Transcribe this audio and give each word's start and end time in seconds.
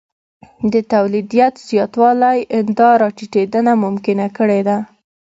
د 0.73 0.75
تولیدیت 0.93 1.53
زیاتوالی 1.69 2.39
دا 2.77 2.89
راټیټېدنه 3.01 3.73
ممکنه 3.83 4.25
کړې 4.37 4.61
ده 4.67 4.77